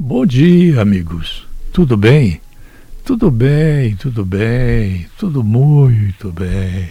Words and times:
Bom 0.00 0.24
dia, 0.24 0.80
amigos. 0.80 1.44
Tudo 1.72 1.96
bem? 1.96 2.40
Tudo 3.04 3.32
bem, 3.32 3.96
tudo 3.96 4.24
bem, 4.24 5.08
tudo 5.18 5.42
muito 5.42 6.30
bem. 6.30 6.88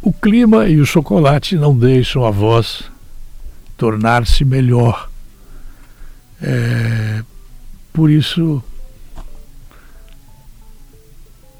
O 0.00 0.12
clima 0.12 0.68
e 0.68 0.80
o 0.80 0.86
chocolate 0.86 1.56
não 1.56 1.76
deixam 1.76 2.24
a 2.24 2.30
voz 2.30 2.84
tornar-se 3.76 4.44
melhor. 4.44 5.10
É, 6.40 7.24
por 7.92 8.08
isso, 8.08 8.62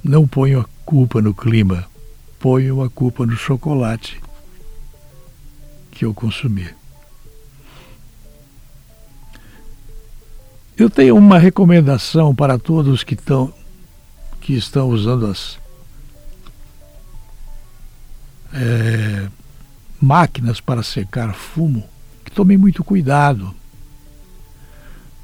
não 0.05 0.29
ponho 0.29 0.65
culpa 0.85 1.21
no 1.21 1.35
clima, 1.35 1.87
ponho 2.39 2.83
a 2.83 2.91
culpa 2.91 3.25
no 3.25 3.37
chocolate 3.37 4.21
que 5.91 6.05
eu 6.05 6.13
consumi. 6.13 6.69
Eu 10.77 10.91
tenho 10.91 11.17
uma 11.17 11.39
recomendação 11.39 12.35
para 12.35 12.59
todos 12.59 13.05
que 13.05 13.15
estão, 13.15 13.53
que 14.41 14.55
estão 14.55 14.89
usando 14.89 15.27
as 15.27 15.59
é, 18.53 19.29
máquinas 20.01 20.61
para 20.61 20.83
secar 20.83 21.35
fumo, 21.35 21.89
que 22.25 22.31
tomem 22.31 22.57
muito 22.59 22.83
cuidado 22.83 23.55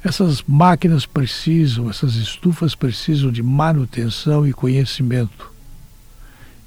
essas 0.03 0.41
máquinas 0.47 1.05
precisam, 1.05 1.89
essas 1.89 2.15
estufas 2.15 2.73
precisam 2.73 3.31
de 3.31 3.43
manutenção 3.43 4.47
e 4.47 4.53
conhecimento. 4.53 5.51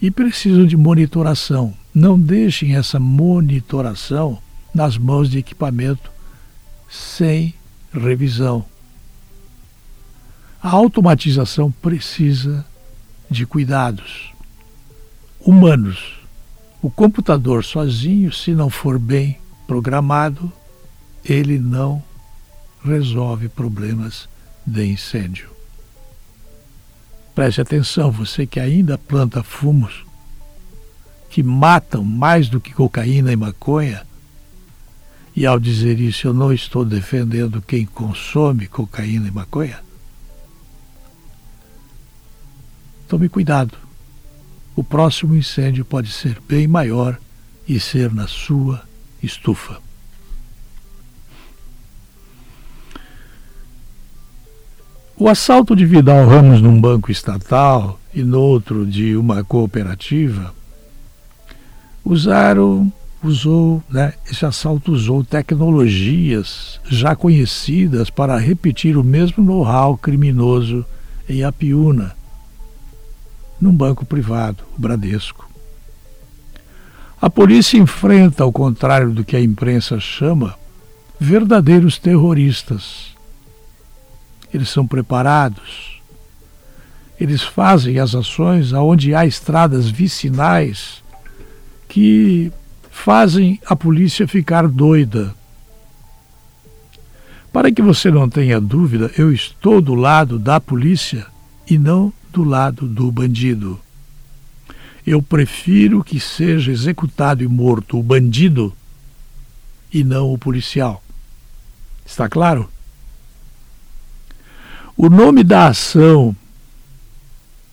E 0.00 0.10
precisam 0.10 0.66
de 0.66 0.76
monitoração. 0.76 1.74
Não 1.94 2.18
deixem 2.18 2.76
essa 2.76 2.98
monitoração 2.98 4.38
nas 4.74 4.98
mãos 4.98 5.30
de 5.30 5.38
equipamento 5.38 6.10
sem 6.90 7.54
revisão. 7.92 8.64
A 10.62 10.70
automatização 10.70 11.70
precisa 11.70 12.64
de 13.30 13.46
cuidados 13.46 14.32
humanos. 15.40 16.18
O 16.82 16.90
computador 16.90 17.64
sozinho, 17.64 18.32
se 18.32 18.52
não 18.52 18.68
for 18.68 18.98
bem 18.98 19.38
programado, 19.66 20.52
ele 21.24 21.58
não 21.58 22.02
resolve 22.84 23.48
problemas 23.48 24.28
de 24.66 24.84
incêndio. 24.86 25.50
Preste 27.34 27.60
atenção, 27.60 28.10
você 28.10 28.46
que 28.46 28.60
ainda 28.60 28.98
planta 28.98 29.42
fumos 29.42 30.04
que 31.32 31.42
matam 31.42 32.04
mais 32.04 32.50
do 32.50 32.60
que 32.60 32.74
cocaína 32.74 33.32
e 33.32 33.36
maconha. 33.36 34.06
E 35.34 35.46
ao 35.46 35.58
dizer 35.58 35.98
isso, 35.98 36.26
eu 36.26 36.34
não 36.34 36.52
estou 36.52 36.84
defendendo 36.84 37.62
quem 37.62 37.86
consome 37.86 38.66
cocaína 38.66 39.28
e 39.28 39.30
maconha. 39.30 39.80
Tome 43.08 43.30
cuidado. 43.30 43.78
O 44.76 44.84
próximo 44.84 45.34
incêndio 45.34 45.86
pode 45.86 46.12
ser 46.12 46.38
bem 46.46 46.68
maior 46.68 47.18
e 47.66 47.80
ser 47.80 48.12
na 48.12 48.28
sua 48.28 48.82
estufa. 49.22 49.80
O 55.22 55.28
assalto 55.28 55.76
de 55.76 55.86
Vidal 55.86 56.26
Ramos 56.26 56.60
num 56.60 56.80
banco 56.80 57.08
estatal 57.08 57.96
e 58.12 58.24
no 58.24 58.40
outro 58.40 58.84
de 58.84 59.14
uma 59.14 59.44
cooperativa 59.44 60.52
usaram, 62.04 62.92
usou, 63.22 63.80
né, 63.88 64.14
esse 64.28 64.44
assalto 64.44 64.90
usou 64.90 65.22
tecnologias 65.22 66.80
já 66.88 67.14
conhecidas 67.14 68.10
para 68.10 68.36
repetir 68.36 68.96
o 68.96 69.04
mesmo 69.04 69.44
know-how 69.44 69.96
criminoso 69.96 70.84
em 71.28 71.44
Apiúna, 71.44 72.16
num 73.60 73.72
banco 73.72 74.04
privado, 74.04 74.64
o 74.76 74.80
Bradesco. 74.80 75.48
A 77.20 77.30
polícia 77.30 77.78
enfrenta, 77.78 78.42
ao 78.42 78.50
contrário 78.50 79.12
do 79.12 79.22
que 79.22 79.36
a 79.36 79.40
imprensa 79.40 80.00
chama, 80.00 80.56
verdadeiros 81.20 81.96
terroristas 81.96 83.11
eles 84.52 84.68
são 84.68 84.86
preparados, 84.86 86.00
eles 87.18 87.42
fazem 87.42 87.98
as 87.98 88.14
ações 88.14 88.72
aonde 88.72 89.14
há 89.14 89.24
estradas 89.24 89.88
vicinais 89.88 91.02
que 91.88 92.52
fazem 92.90 93.60
a 93.66 93.76
polícia 93.76 94.26
ficar 94.26 94.66
doida. 94.66 95.34
Para 97.52 97.70
que 97.70 97.82
você 97.82 98.10
não 98.10 98.28
tenha 98.28 98.60
dúvida, 98.60 99.10
eu 99.18 99.32
estou 99.32 99.80
do 99.80 99.94
lado 99.94 100.38
da 100.38 100.58
polícia 100.58 101.26
e 101.68 101.76
não 101.76 102.12
do 102.32 102.42
lado 102.42 102.88
do 102.88 103.12
bandido. 103.12 103.78
Eu 105.06 105.20
prefiro 105.20 106.02
que 106.02 106.18
seja 106.18 106.72
executado 106.72 107.42
e 107.44 107.48
morto 107.48 107.98
o 107.98 108.02
bandido 108.02 108.72
e 109.92 110.02
não 110.02 110.32
o 110.32 110.38
policial. 110.38 111.02
Está 112.06 112.28
claro? 112.28 112.71
O 115.02 115.10
nome 115.10 115.42
da 115.42 115.66
ação 115.66 116.32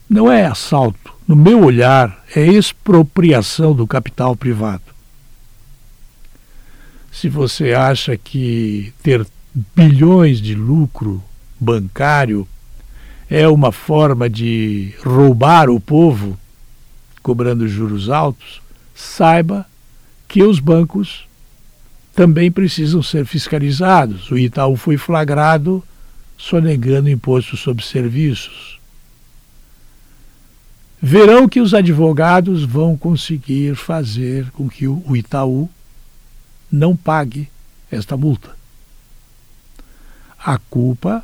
não 0.08 0.32
é 0.32 0.44
assalto, 0.46 1.14
no 1.28 1.36
meu 1.36 1.62
olhar, 1.62 2.24
é 2.34 2.44
expropriação 2.44 3.72
do 3.72 3.86
capital 3.86 4.34
privado. 4.34 4.82
Se 7.12 7.28
você 7.28 7.72
acha 7.72 8.16
que 8.16 8.92
ter 9.00 9.24
bilhões 9.76 10.40
de 10.40 10.56
lucro 10.56 11.22
bancário 11.60 12.48
é 13.30 13.46
uma 13.46 13.70
forma 13.70 14.28
de 14.28 14.92
roubar 15.04 15.70
o 15.70 15.78
povo, 15.78 16.36
cobrando 17.22 17.68
juros 17.68 18.10
altos, 18.10 18.60
saiba 18.92 19.64
que 20.26 20.42
os 20.42 20.58
bancos 20.58 21.28
também 22.12 22.50
precisam 22.50 23.00
ser 23.04 23.24
fiscalizados. 23.24 24.32
O 24.32 24.36
Itaú 24.36 24.74
foi 24.74 24.96
flagrado 24.96 25.80
sonegando 26.40 27.10
imposto 27.10 27.54
sobre 27.54 27.84
serviços. 27.84 28.80
Verão 31.00 31.46
que 31.46 31.60
os 31.60 31.74
advogados 31.74 32.64
vão 32.64 32.96
conseguir 32.96 33.76
fazer 33.76 34.50
com 34.52 34.68
que 34.68 34.88
o 34.88 35.14
Itaú 35.14 35.68
não 36.72 36.96
pague 36.96 37.48
esta 37.90 38.16
multa. 38.16 38.56
A 40.38 40.56
culpa, 40.56 41.22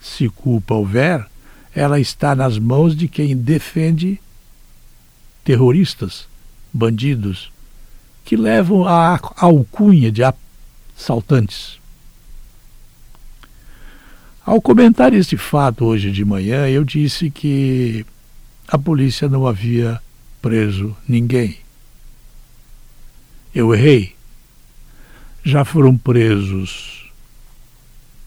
se 0.00 0.28
culpa 0.30 0.74
houver, 0.74 1.26
ela 1.74 2.00
está 2.00 2.34
nas 2.34 2.58
mãos 2.58 2.96
de 2.96 3.08
quem 3.08 3.36
defende 3.36 4.18
terroristas, 5.44 6.26
bandidos, 6.72 7.52
que 8.24 8.36
levam 8.36 8.86
a 8.86 9.20
alcunha 9.36 10.10
de 10.10 10.22
assaltantes. 10.22 11.78
Ao 14.46 14.60
comentar 14.60 15.12
este 15.12 15.36
fato 15.36 15.84
hoje 15.84 16.12
de 16.12 16.24
manhã, 16.24 16.68
eu 16.68 16.84
disse 16.84 17.30
que 17.30 18.06
a 18.68 18.78
polícia 18.78 19.28
não 19.28 19.44
havia 19.44 20.00
preso 20.40 20.96
ninguém. 21.08 21.58
Eu 23.52 23.74
errei. 23.74 24.14
Já 25.42 25.64
foram 25.64 25.96
presos 25.96 27.10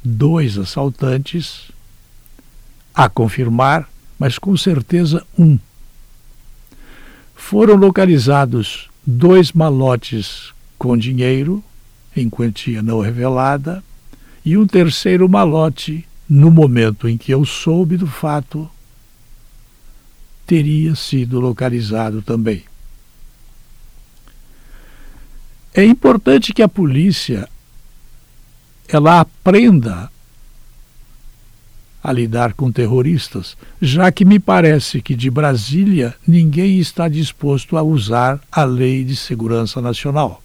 dois 0.03 0.57
assaltantes, 0.57 1.71
a 2.93 3.07
confirmar, 3.07 3.89
mas 4.19 4.37
com 4.37 4.57
certeza 4.57 5.25
um. 5.37 5.57
Foram 7.33 7.75
localizados 7.75 8.89
dois 9.07 9.53
malotes 9.53 10.53
com 10.77 10.97
dinheiro, 10.97 11.63
em 12.13 12.29
quantia 12.29 12.81
não 12.81 12.99
revelada, 12.99 13.81
e 14.43 14.57
um 14.57 14.67
terceiro 14.67 15.29
malote 15.29 16.08
no 16.29 16.51
momento 16.51 17.09
em 17.09 17.17
que 17.17 17.31
eu 17.33 17.43
soube 17.43 17.97
do 17.97 18.05
fato, 18.05 18.69
teria 20.45 20.93
sido 20.95 21.39
localizado 21.39 22.21
também. 22.21 22.63
É 25.73 25.83
importante 25.83 26.53
que 26.53 26.61
a 26.61 26.67
polícia 26.67 27.49
ela 28.87 29.19
aprenda 29.19 30.11
a 32.03 32.11
lidar 32.11 32.53
com 32.53 32.71
terroristas, 32.71 33.57
já 33.81 34.11
que 34.11 34.23
me 34.23 34.39
parece 34.39 35.01
que 35.01 35.15
de 35.15 35.29
Brasília 35.29 36.15
ninguém 36.25 36.79
está 36.79 37.07
disposto 37.07 37.77
a 37.77 37.83
usar 37.83 38.39
a 38.51 38.63
Lei 38.63 39.03
de 39.03 39.15
Segurança 39.15 39.81
Nacional. 39.81 40.41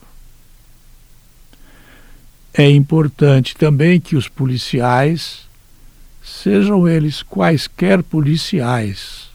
É 2.52 2.68
importante 2.68 3.56
também 3.56 4.00
que 4.00 4.16
os 4.16 4.28
policiais 4.28 5.44
sejam 6.24 6.88
eles 6.88 7.22
quaisquer 7.22 8.02
policiais, 8.02 9.28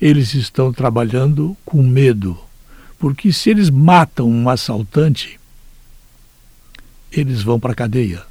eles 0.00 0.34
estão 0.34 0.72
trabalhando 0.72 1.56
com 1.64 1.82
medo. 1.82 2.38
Porque 2.98 3.32
se 3.32 3.48
eles 3.48 3.70
matam 3.70 4.28
um 4.28 4.48
assaltante, 4.48 5.40
eles 7.10 7.42
vão 7.42 7.58
para 7.58 7.72
a 7.72 7.74
cadeia. 7.74 8.22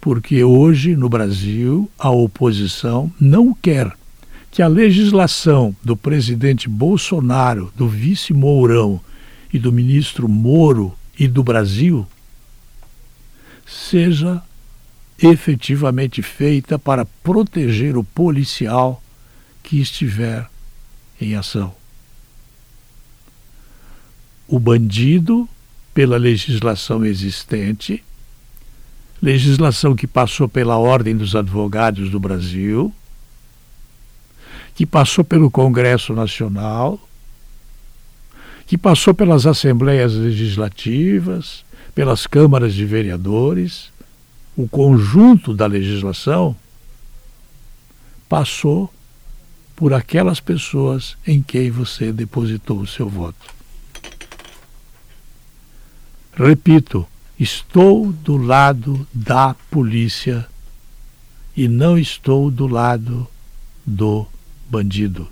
Porque 0.00 0.42
hoje, 0.42 0.96
no 0.96 1.08
Brasil, 1.08 1.88
a 1.96 2.10
oposição 2.10 3.10
não 3.20 3.54
quer 3.54 3.92
que 4.50 4.62
a 4.62 4.68
legislação 4.68 5.74
do 5.82 5.96
presidente 5.96 6.68
Bolsonaro, 6.68 7.72
do 7.76 7.88
vice 7.88 8.32
Mourão 8.32 9.00
e 9.52 9.58
do 9.58 9.72
ministro 9.72 10.28
Moro 10.28 10.94
e 11.18 11.26
do 11.26 11.42
Brasil 11.42 12.06
seja 13.88 14.42
efetivamente 15.18 16.22
feita 16.22 16.78
para 16.78 17.04
proteger 17.04 17.96
o 17.96 18.04
policial 18.04 19.02
que 19.62 19.80
estiver 19.80 20.48
em 21.20 21.34
ação. 21.34 21.74
O 24.48 24.58
bandido, 24.58 25.48
pela 25.92 26.16
legislação 26.16 27.04
existente, 27.04 28.02
legislação 29.22 29.94
que 29.94 30.06
passou 30.06 30.48
pela 30.48 30.76
Ordem 30.76 31.16
dos 31.16 31.34
Advogados 31.34 32.10
do 32.10 32.20
Brasil, 32.20 32.92
que 34.74 34.84
passou 34.84 35.24
pelo 35.24 35.50
Congresso 35.50 36.12
Nacional, 36.12 37.00
que 38.66 38.76
passou 38.76 39.14
pelas 39.14 39.46
assembleias 39.46 40.14
legislativas, 40.14 41.64
pelas 41.94 42.26
câmaras 42.26 42.74
de 42.74 42.84
vereadores, 42.84 43.92
o 44.56 44.68
conjunto 44.68 45.54
da 45.54 45.66
legislação 45.66 46.56
passou 48.28 48.92
por 49.76 49.92
aquelas 49.92 50.40
pessoas 50.40 51.16
em 51.26 51.42
quem 51.42 51.70
você 51.70 52.12
depositou 52.12 52.80
o 52.80 52.86
seu 52.86 53.08
voto. 53.08 53.52
Repito, 56.36 57.06
estou 57.38 58.12
do 58.12 58.36
lado 58.36 59.06
da 59.12 59.54
polícia 59.70 60.46
e 61.56 61.68
não 61.68 61.96
estou 61.96 62.50
do 62.50 62.66
lado 62.66 63.26
do 63.86 64.26
bandido. 64.68 65.28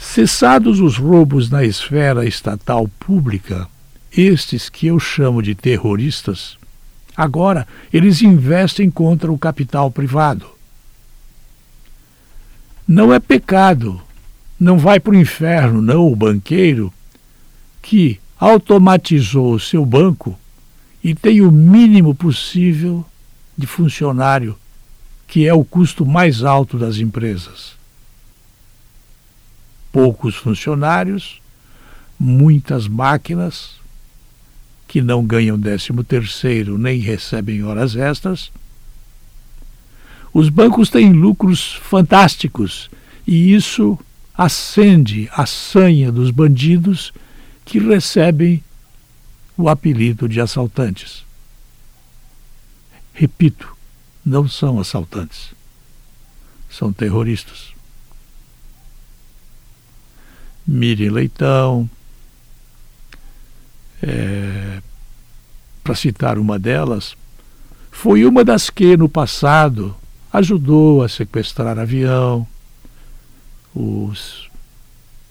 Cessados 0.00 0.80
os 0.80 0.96
roubos 0.96 1.50
na 1.50 1.62
esfera 1.62 2.26
estatal 2.26 2.88
pública, 2.98 3.68
estes 4.10 4.68
que 4.68 4.86
eu 4.86 4.98
chamo 4.98 5.42
de 5.42 5.54
terroristas, 5.54 6.56
agora 7.14 7.68
eles 7.92 8.22
investem 8.22 8.90
contra 8.90 9.30
o 9.30 9.38
capital 9.38 9.90
privado. 9.90 10.46
Não 12.88 13.12
é 13.14 13.20
pecado, 13.20 14.00
não 14.58 14.78
vai 14.78 14.98
para 14.98 15.12
o 15.12 15.16
inferno, 15.16 15.82
não, 15.82 16.10
o 16.10 16.16
banqueiro 16.16 16.92
que 17.80 18.18
automatizou 18.38 19.52
o 19.52 19.60
seu 19.60 19.84
banco 19.84 20.36
e 21.04 21.14
tem 21.14 21.42
o 21.42 21.52
mínimo 21.52 22.14
possível 22.14 23.06
de 23.56 23.66
funcionário 23.66 24.56
que 25.28 25.46
é 25.46 25.54
o 25.54 25.62
custo 25.62 26.04
mais 26.04 26.42
alto 26.42 26.78
das 26.78 26.96
empresas. 26.96 27.79
Poucos 29.92 30.36
funcionários, 30.36 31.40
muitas 32.18 32.86
máquinas 32.86 33.80
que 34.86 35.00
não 35.00 35.24
ganham 35.24 35.58
décimo 35.58 36.02
terceiro 36.02 36.76
nem 36.76 36.98
recebem 36.98 37.62
horas 37.62 37.94
extras. 37.94 38.50
Os 40.32 40.48
bancos 40.48 40.90
têm 40.90 41.12
lucros 41.12 41.74
fantásticos 41.74 42.90
e 43.26 43.54
isso 43.54 43.98
acende 44.36 45.28
a 45.32 45.46
sanha 45.46 46.10
dos 46.10 46.30
bandidos 46.30 47.12
que 47.64 47.78
recebem 47.78 48.62
o 49.56 49.68
apelido 49.68 50.28
de 50.28 50.40
assaltantes. 50.40 51.24
Repito, 53.12 53.76
não 54.24 54.48
são 54.48 54.80
assaltantes, 54.80 55.50
são 56.70 56.92
terroristas. 56.92 57.79
Miriam 60.72 61.12
Leitão, 61.12 61.90
é, 64.00 64.80
para 65.82 65.96
citar 65.96 66.38
uma 66.38 66.60
delas, 66.60 67.16
foi 67.90 68.24
uma 68.24 68.44
das 68.44 68.70
que, 68.70 68.96
no 68.96 69.08
passado, 69.08 69.96
ajudou 70.32 71.02
a 71.02 71.08
sequestrar 71.08 71.76
avião. 71.76 72.46
Os 73.74 74.48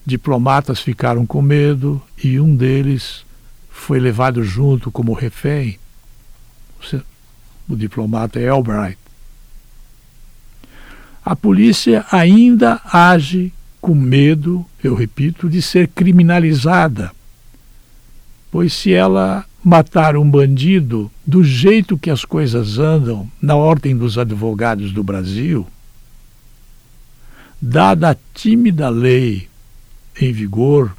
diplomatas 0.06 0.82
ficaram 0.82 1.26
com 1.26 1.42
medo 1.42 2.02
e 2.22 2.38
um 2.38 2.54
deles 2.54 3.26
foi 3.70 3.98
levado 3.98 4.44
junto 4.44 4.92
como 4.92 5.14
refém 5.14 5.80
o 7.70 7.76
diplomata 7.78 8.40
Albright. 8.50 8.98
A 11.24 11.34
polícia 11.34 12.06
ainda 12.12 12.82
age 12.84 13.54
com 13.82 13.96
medo, 13.96 14.66
eu 14.84 14.94
repito, 14.96 15.50
de 15.50 15.62
ser 15.62 15.88
criminalizada. 15.88 17.12
Pois 18.52 18.74
se 18.74 18.94
ela 18.94 19.46
matar 19.64 20.16
um 20.16 20.30
bandido 20.30 21.12
do 21.26 21.44
jeito 21.44 21.98
que 21.98 22.10
as 22.10 22.26
coisas 22.26 22.78
andam 22.80 23.30
na 23.42 23.56
ordem 23.56 23.96
dos 23.96 24.18
advogados 24.18 24.92
do 24.92 25.04
Brasil, 25.04 25.68
dada 27.62 28.12
a 28.12 28.18
tímida 28.34 28.90
lei 28.90 29.48
em 30.20 30.32
vigor, 30.32 30.96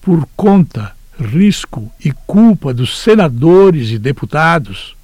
por 0.00 0.26
conta, 0.36 0.94
risco 1.18 1.90
e 2.04 2.12
culpa 2.26 2.74
dos 2.74 2.98
senadores 3.00 3.90
e 3.90 3.98
deputados, 3.98 4.96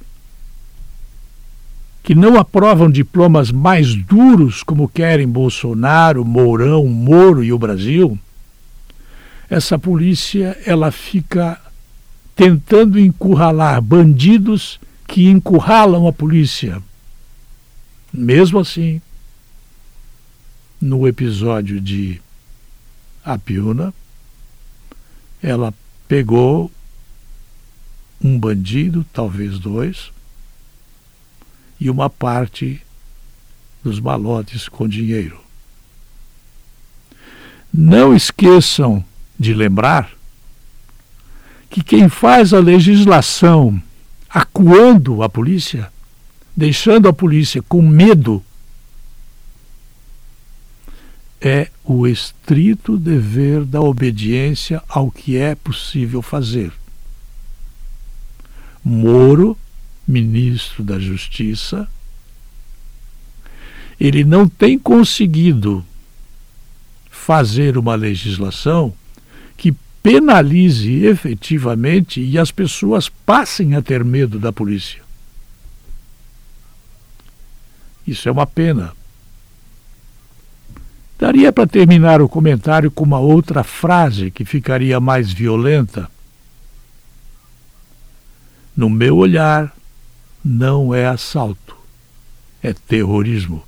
que 2.08 2.14
não 2.14 2.38
aprovam 2.38 2.90
diplomas 2.90 3.52
mais 3.52 3.94
duros 3.94 4.62
como 4.62 4.88
querem 4.88 5.28
Bolsonaro, 5.28 6.24
Mourão, 6.24 6.86
Moro 6.86 7.44
e 7.44 7.52
o 7.52 7.58
Brasil, 7.58 8.18
essa 9.50 9.78
polícia 9.78 10.58
ela 10.64 10.90
fica 10.90 11.60
tentando 12.34 12.98
encurralar 12.98 13.82
bandidos 13.82 14.80
que 15.06 15.28
encurralam 15.28 16.08
a 16.08 16.12
polícia. 16.14 16.82
Mesmo 18.10 18.60
assim, 18.60 19.02
no 20.80 21.06
episódio 21.06 21.78
de 21.78 22.22
Apiúna, 23.22 23.92
ela 25.42 25.74
pegou 26.08 26.72
um 28.24 28.38
bandido, 28.40 29.04
talvez 29.12 29.58
dois, 29.58 30.10
e 31.80 31.88
uma 31.88 32.10
parte 32.10 32.82
dos 33.82 34.00
malotes 34.00 34.68
com 34.68 34.88
dinheiro. 34.88 35.40
Não 37.72 38.14
esqueçam 38.14 39.04
de 39.38 39.54
lembrar 39.54 40.10
que 41.70 41.82
quem 41.82 42.08
faz 42.08 42.52
a 42.52 42.58
legislação 42.58 43.80
acuando 44.28 45.22
a 45.22 45.28
polícia, 45.28 45.90
deixando 46.56 47.08
a 47.08 47.12
polícia 47.12 47.62
com 47.62 47.82
medo, 47.82 48.42
é 51.40 51.70
o 51.84 52.06
estrito 52.06 52.96
dever 52.96 53.64
da 53.64 53.80
obediência 53.80 54.82
ao 54.88 55.10
que 55.10 55.36
é 55.36 55.54
possível 55.54 56.20
fazer. 56.20 56.72
Moro 58.82 59.56
ministro 60.08 60.82
da 60.82 60.98
Justiça, 60.98 61.86
ele 64.00 64.24
não 64.24 64.48
tem 64.48 64.78
conseguido 64.78 65.84
fazer 67.10 67.76
uma 67.76 67.94
legislação 67.94 68.94
que 69.54 69.76
penalize 70.02 71.04
efetivamente 71.04 72.22
e 72.22 72.38
as 72.38 72.50
pessoas 72.50 73.08
passem 73.08 73.74
a 73.74 73.82
ter 73.82 74.02
medo 74.02 74.38
da 74.38 74.50
polícia. 74.50 75.02
Isso 78.06 78.26
é 78.28 78.32
uma 78.32 78.46
pena. 78.46 78.96
Daria 81.18 81.52
para 81.52 81.66
terminar 81.66 82.22
o 82.22 82.28
comentário 82.28 82.90
com 82.90 83.04
uma 83.04 83.18
outra 83.18 83.62
frase 83.62 84.30
que 84.30 84.44
ficaria 84.44 84.98
mais 85.00 85.30
violenta. 85.32 86.08
No 88.74 88.88
meu 88.88 89.16
olhar, 89.16 89.76
não 90.50 90.94
é 90.94 91.06
assalto, 91.06 91.76
é 92.62 92.72
terrorismo. 92.72 93.62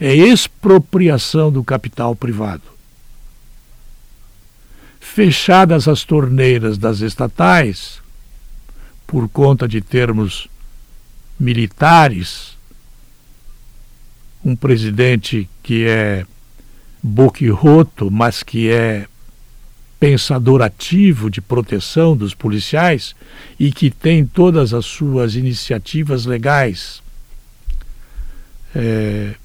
É 0.00 0.14
expropriação 0.14 1.52
do 1.52 1.62
capital 1.62 2.16
privado. 2.16 2.62
Fechadas 4.98 5.86
as 5.86 6.02
torneiras 6.02 6.78
das 6.78 7.00
estatais, 7.00 8.00
por 9.06 9.28
conta 9.28 9.68
de 9.68 9.82
termos 9.82 10.48
militares 11.38 12.56
um 14.44 14.56
presidente 14.56 15.48
que 15.62 15.86
é 15.86 16.26
boquirroto, 17.02 18.10
mas 18.10 18.42
que 18.42 18.68
é 18.68 19.06
pensador 20.02 20.62
ativo 20.62 21.30
de 21.30 21.40
proteção 21.40 22.16
dos 22.16 22.34
policiais 22.34 23.14
e 23.56 23.70
que 23.70 23.88
tem 23.88 24.26
todas 24.26 24.74
as 24.74 24.84
suas 24.84 25.36
iniciativas 25.36 26.26
legais 26.26 27.00
é, 28.74 29.36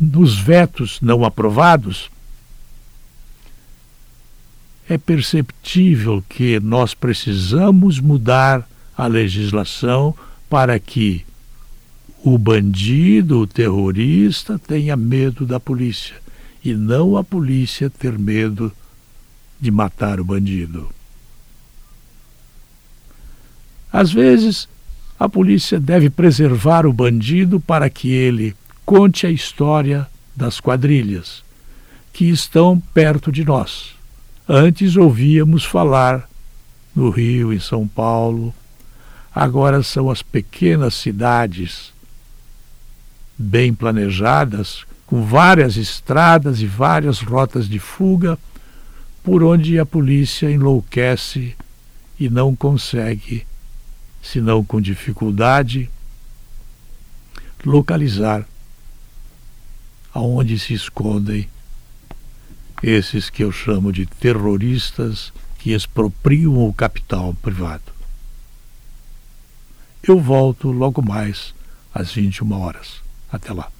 nos 0.00 0.38
vetos 0.38 1.00
não 1.02 1.24
aprovados, 1.24 2.08
é 4.88 4.96
perceptível 4.96 6.22
que 6.28 6.60
nós 6.60 6.94
precisamos 6.94 7.98
mudar 7.98 8.64
a 8.96 9.08
legislação 9.08 10.14
para 10.48 10.78
que 10.78 11.26
o 12.22 12.38
bandido, 12.38 13.40
o 13.40 13.48
terrorista, 13.48 14.60
tenha 14.60 14.96
medo 14.96 15.44
da 15.44 15.58
polícia 15.58 16.22
e 16.64 16.72
não 16.72 17.16
a 17.16 17.22
polícia 17.22 17.90
ter 17.90 18.18
medo 18.18 18.72
de 19.60 19.70
matar 19.70 20.18
o 20.18 20.24
bandido. 20.24 20.90
Às 23.92 24.10
vezes, 24.10 24.68
a 25.18 25.28
polícia 25.28 25.78
deve 25.78 26.08
preservar 26.08 26.86
o 26.86 26.92
bandido 26.92 27.60
para 27.60 27.88
que 27.90 28.10
ele 28.10 28.56
conte 28.84 29.26
a 29.26 29.30
história 29.30 30.08
das 30.34 30.58
quadrilhas 30.58 31.44
que 32.12 32.28
estão 32.28 32.80
perto 32.92 33.30
de 33.30 33.44
nós. 33.44 33.94
Antes 34.48 34.96
ouvíamos 34.96 35.64
falar 35.64 36.28
no 36.94 37.10
Rio, 37.10 37.52
em 37.52 37.60
São 37.60 37.86
Paulo, 37.86 38.54
agora 39.34 39.82
são 39.82 40.10
as 40.10 40.22
pequenas 40.22 40.94
cidades 40.94 41.92
bem 43.36 43.74
planejadas 43.74 44.84
com 45.06 45.24
várias 45.24 45.76
estradas 45.76 46.60
e 46.60 46.66
várias 46.66 47.20
rotas 47.20 47.68
de 47.68 47.78
fuga, 47.78 48.38
por 49.22 49.42
onde 49.42 49.78
a 49.78 49.86
polícia 49.86 50.50
enlouquece 50.50 51.56
e 52.18 52.28
não 52.28 52.54
consegue, 52.54 53.46
senão 54.22 54.64
com 54.64 54.80
dificuldade, 54.80 55.90
localizar 57.64 58.46
aonde 60.12 60.58
se 60.58 60.74
escondem 60.74 61.48
esses 62.82 63.30
que 63.30 63.42
eu 63.42 63.50
chamo 63.50 63.92
de 63.92 64.06
terroristas 64.06 65.32
que 65.58 65.72
expropriam 65.72 66.68
o 66.68 66.72
capital 66.72 67.34
privado. 67.34 67.94
Eu 70.02 70.20
volto 70.20 70.70
logo 70.70 71.00
mais 71.00 71.54
às 71.94 72.12
21 72.12 72.52
horas. 72.52 73.00
Até 73.32 73.52
lá. 73.52 73.73